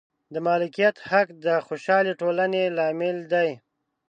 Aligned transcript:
د 0.33 0.35
مالکیت 0.47 0.95
حق 1.11 1.27
د 1.45 1.47
خوشحالې 1.65 2.13
ټولنې 2.21 2.63
لامل 2.77 3.17
دی. 3.33 3.49